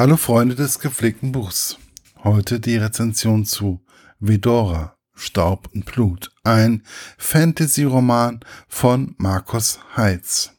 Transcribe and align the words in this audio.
Hallo 0.00 0.16
Freunde 0.16 0.54
des 0.54 0.78
gepflegten 0.78 1.30
Buchs. 1.30 1.76
Heute 2.24 2.58
die 2.58 2.78
Rezension 2.78 3.44
zu 3.44 3.84
Vedora, 4.18 4.96
Staub 5.12 5.68
und 5.74 5.84
Blut, 5.84 6.32
ein 6.42 6.84
Fantasy-Roman 7.18 8.40
von 8.66 9.14
Markus 9.18 9.78
Heitz. 9.98 10.52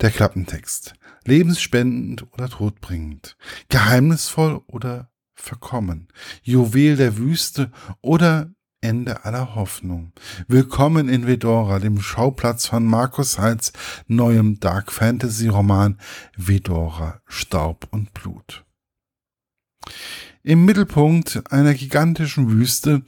Der 0.00 0.12
Klappentext. 0.12 0.94
Lebensspendend 1.24 2.32
oder 2.32 2.48
todbringend, 2.48 3.36
geheimnisvoll 3.70 4.62
oder 4.68 5.10
verkommen, 5.34 6.06
Juwel 6.44 6.94
der 6.94 7.16
Wüste 7.16 7.72
oder 8.02 8.54
Ende 8.86 9.24
aller 9.24 9.56
Hoffnung. 9.56 10.12
Willkommen 10.46 11.08
in 11.08 11.26
Vedora, 11.26 11.80
dem 11.80 12.00
Schauplatz 12.00 12.66
von 12.66 12.84
Markus 12.84 13.36
Heitz 13.36 13.72
neuem 14.06 14.60
Dark 14.60 14.92
Fantasy 14.92 15.48
Roman 15.48 15.98
Vedora, 16.36 17.20
Staub 17.26 17.88
und 17.90 18.14
Blut. 18.14 18.64
Im 20.44 20.64
Mittelpunkt 20.64 21.42
einer 21.50 21.74
gigantischen 21.74 22.48
Wüste 22.48 23.02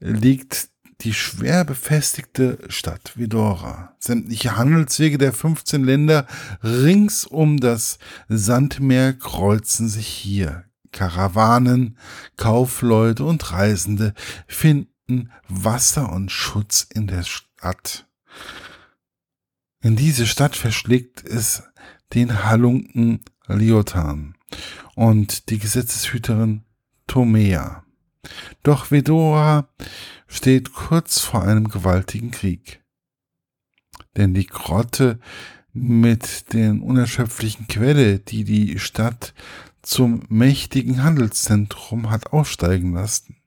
liegt 0.00 0.70
die 1.02 1.14
schwer 1.14 1.64
befestigte 1.64 2.58
Stadt 2.66 3.12
Vedora. 3.14 3.94
Sämtliche 4.00 4.56
Handelswege 4.56 5.18
der 5.18 5.32
15 5.32 5.84
Länder 5.84 6.26
rings 6.64 7.26
um 7.26 7.60
das 7.60 8.00
Sandmeer 8.28 9.12
kreuzen 9.12 9.88
sich 9.88 10.08
hier. 10.08 10.64
Karawanen, 10.90 11.96
Kaufleute 12.36 13.24
und 13.24 13.52
Reisende 13.52 14.14
finden 14.48 14.91
finden 15.06 15.32
Wasser 15.48 16.12
und 16.12 16.30
Schutz 16.30 16.86
in 16.92 17.06
der 17.06 17.22
Stadt. 17.22 18.06
In 19.82 19.96
diese 19.96 20.26
Stadt 20.26 20.56
verschlägt 20.56 21.24
es 21.24 21.62
den 22.14 22.44
Halunken 22.44 23.24
Liotan 23.46 24.36
und 24.94 25.50
die 25.50 25.58
Gesetzeshüterin 25.58 26.64
Tomea. 27.06 27.84
Doch 28.62 28.90
Vedora 28.90 29.68
steht 30.28 30.72
kurz 30.72 31.18
vor 31.18 31.42
einem 31.42 31.68
gewaltigen 31.68 32.30
Krieg. 32.30 32.82
Denn 34.16 34.34
die 34.34 34.46
Grotte 34.46 35.18
mit 35.72 36.52
den 36.52 36.80
unerschöpflichen 36.80 37.66
Quelle, 37.66 38.20
die 38.20 38.44
die 38.44 38.78
Stadt 38.78 39.34
zum 39.80 40.22
mächtigen 40.28 41.02
Handelszentrum 41.02 42.10
hat 42.10 42.32
aufsteigen 42.32 42.92
lassen, 42.92 43.42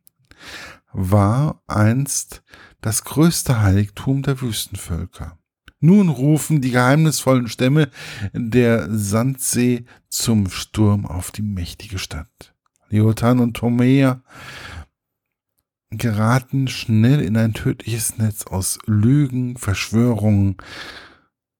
war 0.96 1.62
einst 1.68 2.42
das 2.82 3.04
größte 3.04 3.62
Heiligtum 3.62 4.24
der 4.24 4.40
Wüstenvölker. 4.42 5.38
Nun 5.82 6.10
rufen 6.10 6.62
die 6.62 6.72
geheimnisvollen 6.72 7.50
Stämme 7.50 7.90
der 8.34 8.88
Sandsee 8.90 9.86
zum 10.08 10.50
Sturm 10.50 11.06
auf 11.06 11.32
die 11.32 11.42
mächtige 11.42 12.00
Stadt. 12.00 12.56
Leotan 12.90 13.40
und 13.40 13.58
Tomea 13.58 14.24
geraten 15.92 16.68
schnell 16.68 17.22
in 17.22 17.36
ein 17.38 17.54
tödliches 17.54 18.18
Netz 18.18 18.46
aus 18.48 18.80
Lügen, 18.86 19.58
Verschwörungen, 19.58 20.58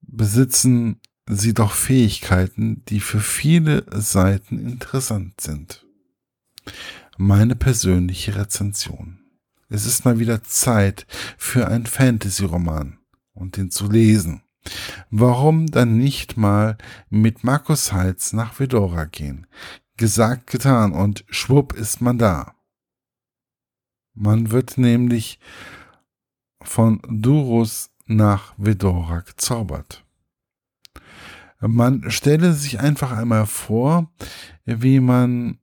besitzen 0.02 1.02
sie 1.28 1.54
doch 1.54 1.74
Fähigkeiten, 1.74 2.84
die 2.86 3.02
für 3.02 3.20
viele 3.20 3.86
Seiten 3.92 4.60
interessant 4.60 5.42
sind. 5.42 5.86
Meine 7.18 7.56
persönliche 7.56 8.36
Rezension. 8.36 9.25
Es 9.68 9.86
ist 9.86 10.06
mal 10.06 10.20
wieder 10.20 10.44
Zeit 10.44 11.08
für 11.38 11.68
einen 11.68 11.86
Fantasy-Roman 11.86 13.00
und 13.34 13.58
den 13.58 13.72
zu 13.72 13.90
lesen. 13.90 14.44
Warum 15.10 15.68
dann 15.68 15.98
nicht 15.98 16.38
mal 16.38 16.78
mit 17.10 17.44
Markus 17.44 17.92
Heitz 17.92 18.34
nach 18.34 18.60
Vedora 18.60 19.06
gehen? 19.06 19.48
Gesagt, 19.98 20.48
getan 20.48 20.92
und 20.92 21.26
schwupp 21.30 21.74
ist 21.74 22.02
man 22.02 22.18
da. 22.18 22.56
Man 24.14 24.52
wird 24.52 24.78
nämlich 24.78 25.40
von 26.62 27.02
Durus 27.08 27.92
nach 28.06 28.54
Vedora 28.58 29.22
gezaubert. 29.22 30.06
Man 31.60 32.12
stelle 32.12 32.54
sich 32.54 32.80
einfach 32.80 33.12
einmal 33.12 33.46
vor, 33.46 34.12
wie 34.66 35.00
man 35.00 35.60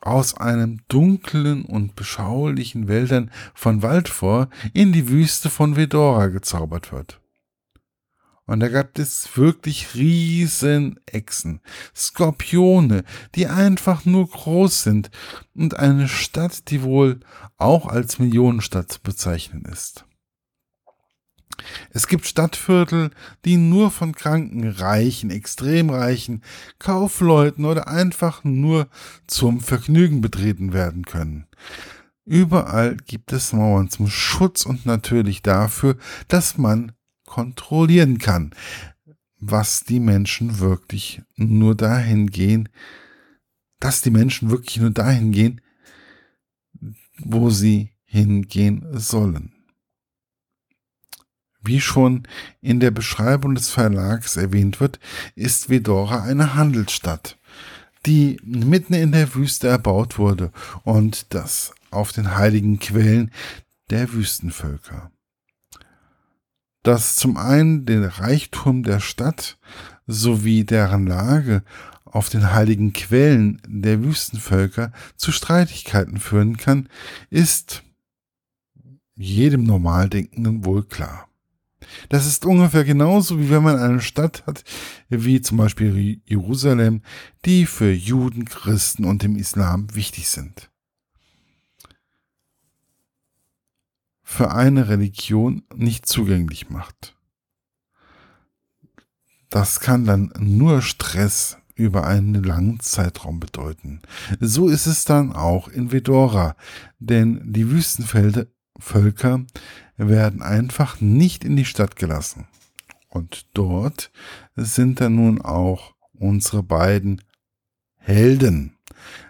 aus 0.00 0.36
einem 0.36 0.80
dunklen 0.88 1.64
und 1.64 1.96
beschaulichen 1.96 2.88
Wäldern 2.88 3.30
von 3.54 3.82
Waldvor 3.82 4.48
in 4.72 4.92
die 4.92 5.08
Wüste 5.08 5.50
von 5.50 5.76
Vedora 5.76 6.28
gezaubert 6.28 6.92
wird. 6.92 7.20
Und 8.46 8.60
da 8.60 8.68
gab 8.68 8.98
es 8.98 9.38
wirklich 9.38 9.94
riesen 9.94 11.00
Echsen, 11.06 11.60
Skorpione, 11.96 13.04
die 13.34 13.46
einfach 13.46 14.04
nur 14.04 14.28
groß 14.28 14.82
sind 14.82 15.10
und 15.54 15.78
eine 15.78 16.08
Stadt, 16.08 16.70
die 16.70 16.82
wohl 16.82 17.20
auch 17.56 17.86
als 17.86 18.18
Millionenstadt 18.18 18.92
zu 18.92 19.00
bezeichnen 19.00 19.64
ist. 19.64 20.04
Es 21.90 22.06
gibt 22.06 22.26
Stadtviertel, 22.26 23.10
die 23.44 23.56
nur 23.56 23.90
von 23.90 24.14
kranken, 24.14 24.68
reichen, 24.68 25.30
extrem 25.30 25.90
reichen 25.90 26.42
Kaufleuten 26.78 27.64
oder 27.64 27.88
einfach 27.88 28.44
nur 28.44 28.88
zum 29.26 29.60
Vergnügen 29.60 30.20
betreten 30.20 30.72
werden 30.72 31.04
können. 31.04 31.46
Überall 32.24 32.96
gibt 32.96 33.32
es 33.32 33.52
Mauern 33.52 33.90
zum 33.90 34.08
Schutz 34.08 34.64
und 34.64 34.86
natürlich 34.86 35.42
dafür, 35.42 35.96
dass 36.28 36.56
man 36.56 36.92
kontrollieren 37.26 38.18
kann, 38.18 38.54
was 39.38 39.84
die 39.84 40.00
Menschen 40.00 40.58
wirklich 40.58 41.22
nur 41.36 41.74
dahin 41.74 42.28
gehen, 42.28 42.68
dass 43.78 44.00
die 44.00 44.10
Menschen 44.10 44.50
wirklich 44.50 44.78
nur 44.78 44.90
dahin 44.90 45.32
gehen, 45.32 45.60
wo 47.18 47.50
sie 47.50 47.90
hingehen 48.04 48.86
sollen. 48.92 49.53
Wie 51.64 51.80
schon 51.80 52.28
in 52.60 52.78
der 52.78 52.90
Beschreibung 52.90 53.54
des 53.54 53.70
Verlags 53.70 54.36
erwähnt 54.36 54.80
wird, 54.80 55.00
ist 55.34 55.70
Vedora 55.70 56.22
eine 56.22 56.54
Handelsstadt, 56.54 57.38
die 58.06 58.38
mitten 58.44 58.92
in 58.92 59.12
der 59.12 59.34
Wüste 59.34 59.68
erbaut 59.68 60.18
wurde 60.18 60.52
und 60.82 61.32
das 61.32 61.74
auf 61.90 62.12
den 62.12 62.36
heiligen 62.36 62.78
Quellen 62.78 63.30
der 63.90 64.12
Wüstenvölker. 64.12 65.10
Das 66.82 67.16
zum 67.16 67.38
einen 67.38 67.86
den 67.86 68.04
Reichtum 68.04 68.82
der 68.82 69.00
Stadt 69.00 69.58
sowie 70.06 70.64
deren 70.64 71.06
Lage 71.06 71.62
auf 72.04 72.28
den 72.28 72.52
heiligen 72.52 72.92
Quellen 72.92 73.60
der 73.66 74.04
Wüstenvölker 74.04 74.92
zu 75.16 75.32
Streitigkeiten 75.32 76.20
führen 76.20 76.58
kann, 76.58 76.88
ist 77.30 77.82
jedem 79.16 79.64
Normaldenkenden 79.64 80.64
wohl 80.64 80.84
klar. 80.84 81.28
Das 82.08 82.26
ist 82.26 82.44
ungefähr 82.44 82.84
genauso, 82.84 83.38
wie 83.38 83.50
wenn 83.50 83.62
man 83.62 83.78
eine 83.78 84.00
Stadt 84.00 84.46
hat, 84.46 84.64
wie 85.08 85.40
zum 85.40 85.58
Beispiel 85.58 86.20
Jerusalem, 86.24 87.02
die 87.44 87.66
für 87.66 87.92
Juden, 87.92 88.44
Christen 88.44 89.04
und 89.04 89.22
dem 89.22 89.36
Islam 89.36 89.94
wichtig 89.94 90.28
sind. 90.28 90.70
Für 94.22 94.52
eine 94.52 94.88
Religion 94.88 95.62
nicht 95.74 96.06
zugänglich 96.06 96.70
macht. 96.70 97.14
Das 99.50 99.78
kann 99.80 100.04
dann 100.04 100.32
nur 100.38 100.82
Stress 100.82 101.58
über 101.76 102.06
einen 102.06 102.42
langen 102.42 102.80
Zeitraum 102.80 103.40
bedeuten. 103.40 104.00
So 104.40 104.68
ist 104.68 104.86
es 104.86 105.04
dann 105.04 105.32
auch 105.32 105.68
in 105.68 105.92
Vedora, 105.92 106.56
denn 106.98 107.52
die 107.52 107.70
Wüstenfelder 107.70 108.46
Völker 108.78 109.44
werden 109.96 110.42
einfach 110.42 111.00
nicht 111.00 111.44
in 111.44 111.56
die 111.56 111.64
Stadt 111.64 111.96
gelassen. 111.96 112.46
Und 113.08 113.46
dort 113.54 114.10
sind 114.56 115.00
dann 115.00 115.14
nun 115.14 115.40
auch 115.40 115.94
unsere 116.12 116.62
beiden 116.62 117.22
Helden, 117.96 118.76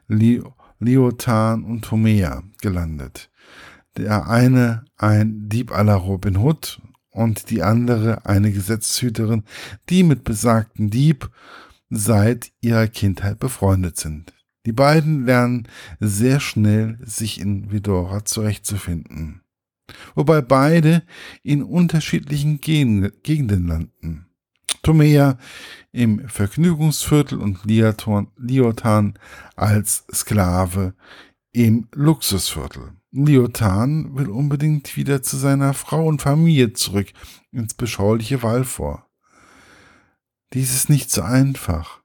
Liotan 0.08 1.64
und 1.64 1.84
Tomea, 1.84 2.42
gelandet. 2.60 3.30
Der 3.96 4.28
eine 4.28 4.84
ein 4.96 5.48
Dieb 5.48 5.70
aller 5.70 5.94
Robin 5.94 6.38
Hood 6.38 6.80
und 7.10 7.50
die 7.50 7.62
andere 7.62 8.26
eine 8.26 8.50
Gesetzeshüterin, 8.50 9.44
die 9.88 10.02
mit 10.02 10.24
besagten 10.24 10.90
Dieb 10.90 11.30
seit 11.90 12.50
ihrer 12.60 12.88
Kindheit 12.88 13.38
befreundet 13.38 13.98
sind. 13.98 14.34
Die 14.66 14.72
beiden 14.72 15.26
lernen 15.26 15.68
sehr 16.00 16.40
schnell, 16.40 16.98
sich 17.02 17.40
in 17.40 17.70
Vidora 17.70 18.24
zurechtzufinden. 18.24 19.43
Wobei 20.14 20.40
beide 20.40 21.02
in 21.42 21.62
unterschiedlichen 21.62 22.60
Gegenden 22.60 23.66
landen. 23.66 24.26
Tomea 24.82 25.38
im 25.92 26.28
Vergnügungsviertel 26.28 27.38
und 27.38 27.64
Liotan 27.64 29.18
als 29.56 30.04
Sklave 30.12 30.94
im 31.52 31.88
Luxusviertel. 31.92 32.92
Liotan 33.12 34.16
will 34.16 34.28
unbedingt 34.28 34.96
wieder 34.96 35.22
zu 35.22 35.36
seiner 35.36 35.72
Frau 35.72 36.06
und 36.06 36.20
Familie 36.20 36.72
zurück 36.72 37.08
ins 37.52 37.74
beschauliche 37.74 38.42
Walfort. 38.42 39.04
Dies 40.52 40.74
ist 40.74 40.90
nicht 40.90 41.10
so 41.10 41.22
einfach 41.22 42.04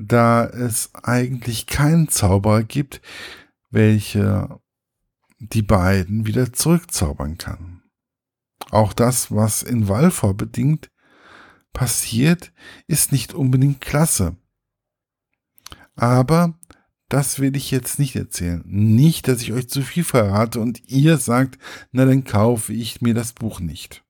da 0.00 0.46
es 0.46 0.90
eigentlich 0.94 1.66
keinen 1.66 2.08
Zauberer 2.08 2.62
gibt, 2.62 3.00
welcher 3.70 4.60
die 5.40 5.62
beiden 5.62 6.26
wieder 6.26 6.52
zurückzaubern 6.52 7.38
kann. 7.38 7.82
Auch 8.70 8.92
das, 8.92 9.34
was 9.34 9.62
in 9.62 9.88
Walfor 9.88 10.34
bedingt 10.34 10.90
passiert, 11.72 12.52
ist 12.86 13.10
nicht 13.10 13.32
unbedingt 13.32 13.80
klasse. 13.80 14.36
Aber 15.96 16.58
das 17.08 17.40
will 17.40 17.56
ich 17.56 17.70
jetzt 17.70 17.98
nicht 17.98 18.14
erzählen. 18.14 18.62
Nicht, 18.66 19.26
dass 19.26 19.42
ich 19.42 19.52
euch 19.52 19.68
zu 19.68 19.82
viel 19.82 20.04
verrate 20.04 20.60
und 20.60 20.88
ihr 20.88 21.18
sagt, 21.18 21.58
na 21.90 22.04
dann 22.04 22.24
kaufe 22.24 22.72
ich 22.72 23.00
mir 23.00 23.14
das 23.14 23.32
Buch 23.32 23.60
nicht. 23.60 24.04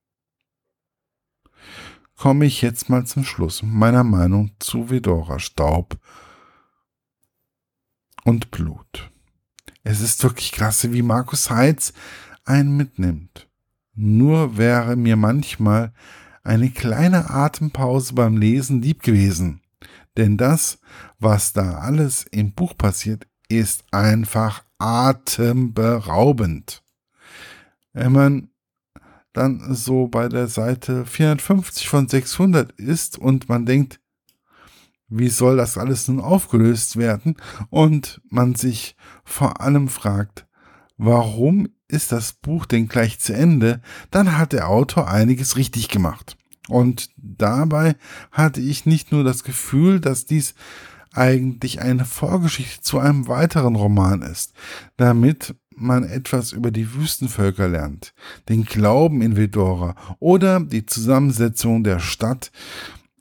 Komme 2.16 2.44
ich 2.44 2.60
jetzt 2.60 2.90
mal 2.90 3.06
zum 3.06 3.24
Schluss 3.24 3.62
meiner 3.62 4.04
Meinung 4.04 4.50
zu 4.58 4.90
Vedora 4.90 5.38
Staub 5.38 5.98
und 8.24 8.50
Blut. 8.50 9.10
Es 9.82 10.00
ist 10.00 10.22
wirklich 10.22 10.52
klasse, 10.52 10.92
wie 10.92 11.02
Markus 11.02 11.50
Heitz 11.50 11.92
einen 12.44 12.76
mitnimmt. 12.76 13.48
Nur 13.94 14.56
wäre 14.56 14.96
mir 14.96 15.16
manchmal 15.16 15.92
eine 16.42 16.70
kleine 16.70 17.30
Atempause 17.30 18.14
beim 18.14 18.36
Lesen 18.36 18.82
lieb 18.82 19.02
gewesen. 19.02 19.60
Denn 20.16 20.36
das, 20.36 20.78
was 21.18 21.52
da 21.52 21.78
alles 21.78 22.24
im 22.30 22.52
Buch 22.52 22.76
passiert, 22.76 23.26
ist 23.48 23.84
einfach 23.90 24.62
atemberaubend. 24.78 26.82
Wenn 27.92 28.12
man 28.12 28.50
dann 29.32 29.74
so 29.74 30.08
bei 30.08 30.28
der 30.28 30.48
Seite 30.48 31.06
450 31.06 31.88
von 31.88 32.08
600 32.08 32.72
ist 32.72 33.18
und 33.18 33.48
man 33.48 33.66
denkt, 33.66 34.00
wie 35.10 35.28
soll 35.28 35.56
das 35.56 35.76
alles 35.76 36.08
nun 36.08 36.20
aufgelöst 36.20 36.96
werden? 36.96 37.36
Und 37.68 38.22
man 38.30 38.54
sich 38.54 38.96
vor 39.24 39.60
allem 39.60 39.88
fragt, 39.88 40.46
warum 40.96 41.68
ist 41.88 42.12
das 42.12 42.32
Buch 42.32 42.64
denn 42.64 42.88
gleich 42.88 43.20
zu 43.20 43.34
Ende? 43.34 43.82
Dann 44.10 44.38
hat 44.38 44.52
der 44.52 44.68
Autor 44.68 45.08
einiges 45.08 45.56
richtig 45.56 45.88
gemacht. 45.88 46.36
Und 46.68 47.10
dabei 47.16 47.96
hatte 48.30 48.60
ich 48.60 48.86
nicht 48.86 49.10
nur 49.10 49.24
das 49.24 49.42
Gefühl, 49.42 50.00
dass 50.00 50.24
dies 50.24 50.54
eigentlich 51.12 51.80
eine 51.80 52.04
Vorgeschichte 52.04 52.80
zu 52.82 53.00
einem 53.00 53.26
weiteren 53.26 53.74
Roman 53.74 54.22
ist, 54.22 54.52
damit 54.96 55.56
man 55.74 56.04
etwas 56.04 56.52
über 56.52 56.70
die 56.70 56.94
Wüstenvölker 56.94 57.66
lernt, 57.66 58.14
den 58.48 58.64
Glauben 58.64 59.22
in 59.22 59.36
Vedora 59.36 59.96
oder 60.20 60.60
die 60.60 60.86
Zusammensetzung 60.86 61.82
der 61.82 61.98
Stadt, 61.98 62.52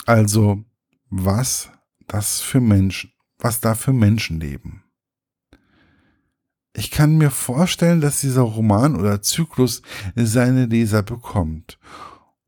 also 0.05 0.63
was 1.09 1.71
das 2.09 2.41
für 2.41 2.59
Menschen, 2.59 3.11
was 3.37 3.61
da 3.61 3.75
für 3.75 3.93
Menschen 3.93 4.39
leben. 4.39 4.83
Ich 6.73 6.91
kann 6.91 7.17
mir 7.17 7.31
vorstellen, 7.31 8.01
dass 8.01 8.21
dieser 8.21 8.41
Roman 8.41 8.95
oder 8.95 9.21
Zyklus 9.21 9.81
seine 10.15 10.65
Leser 10.65 11.03
bekommt 11.03 11.79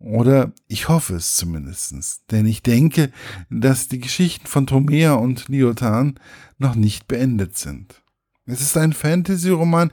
oder 0.04 0.52
ich 0.68 0.90
hoffe 0.90 1.16
es 1.16 1.36
zumindestens, 1.36 2.26
denn 2.32 2.46
ich 2.48 2.64
denke, 2.64 3.12
dass 3.50 3.88
die 3.88 4.00
Geschichten 4.00 4.48
von 4.48 4.66
Tomea 4.66 5.14
und 5.14 5.48
Liotan 5.48 6.20
noch 6.58 6.76
nicht 6.76 7.08
beendet 7.08 7.58
sind. 7.58 8.02
Es 8.46 8.62
ist 8.62 8.78
ein 8.78 8.94
Fantasy-Roman, 8.94 9.92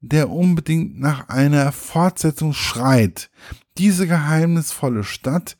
der 0.00 0.30
unbedingt 0.30 1.00
nach 1.00 1.28
einer 1.28 1.72
Fortsetzung 1.72 2.52
schreit. 2.52 3.30
Diese 3.76 4.06
geheimnisvolle 4.06 5.04
Stadt 5.04 5.56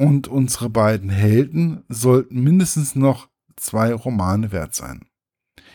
und 0.00 0.28
unsere 0.28 0.70
beiden 0.70 1.10
Helden 1.10 1.84
sollten 1.90 2.42
mindestens 2.42 2.94
noch 2.94 3.28
zwei 3.56 3.92
Romane 3.92 4.50
wert 4.50 4.74
sein. 4.74 5.04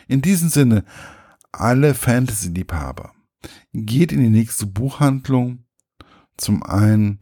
In 0.08 0.20
diesem 0.20 0.48
Sinne, 0.48 0.84
alle 1.52 1.94
Fantasy-Liebhaber, 1.94 3.12
geht 3.72 4.10
in 4.10 4.18
die 4.18 4.28
nächste 4.28 4.66
Buchhandlung, 4.66 5.64
zum 6.36 6.64
einen 6.64 7.20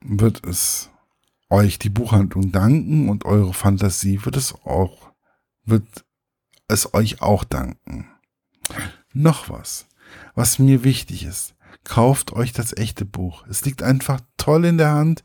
wird 0.00 0.46
es 0.46 0.88
euch 1.50 1.78
die 1.78 1.90
Buchhandlung 1.90 2.52
danken 2.52 3.10
und 3.10 3.26
eure 3.26 3.52
Fantasie 3.52 4.24
wird 4.24 4.38
es 4.38 4.54
auch, 4.64 5.12
wird 5.66 6.06
es 6.68 6.94
euch 6.94 7.20
auch 7.20 7.44
danken. 7.44 8.08
Noch 9.12 9.50
was, 9.50 9.86
was 10.34 10.58
mir 10.58 10.84
wichtig 10.84 11.26
ist. 11.26 11.54
Kauft 11.84 12.32
euch 12.32 12.54
das 12.54 12.74
echte 12.74 13.04
Buch. 13.04 13.46
Es 13.46 13.62
liegt 13.66 13.82
einfach 13.82 14.22
toll 14.38 14.64
in 14.64 14.78
der 14.78 14.92
Hand 14.92 15.22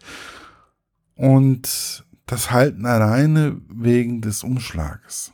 und 1.17 2.05
das 2.25 2.51
Halten 2.51 2.85
alleine 2.85 3.59
wegen 3.69 4.21
des 4.21 4.43
Umschlages. 4.43 5.33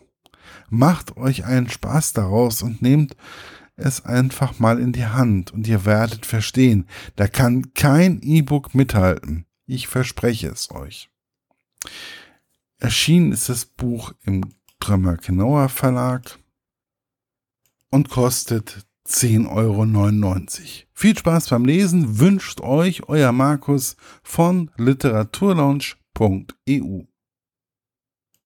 Macht 0.70 1.18
euch 1.18 1.46
einen 1.46 1.70
Spaß 1.70 2.14
daraus 2.14 2.64
und 2.64 2.82
nehmt 2.82 3.16
es 3.76 4.06
einfach 4.06 4.60
mal 4.60 4.80
in 4.80 4.94
die 4.94 5.06
Hand 5.06 5.52
und 5.52 5.68
ihr 5.68 5.86
werdet 5.86 6.26
verstehen, 6.26 6.88
da 7.16 7.28
kann 7.28 7.74
kein 7.74 8.22
E-Book 8.22 8.76
mithalten. 8.76 9.46
Ich 9.66 9.88
verspreche 9.88 10.48
es 10.50 10.72
euch. 10.72 11.10
Erschienen 12.78 13.32
ist 13.32 13.50
das 13.50 13.66
Buch 13.66 14.14
im 14.24 14.44
Drömer-Knauer 14.80 15.70
Verlag 15.70 16.38
und 17.90 18.10
kostet 18.10 18.86
10,99 19.08 19.50
Euro. 19.50 19.86
Viel 20.94 21.18
Spaß 21.18 21.50
beim 21.50 21.66
Lesen 21.66 22.20
wünscht 22.20 22.62
euch 22.62 23.10
euer 23.10 23.32
Markus 23.32 23.98
von 24.24 24.70
literaturlaunch.eu. 24.78 27.04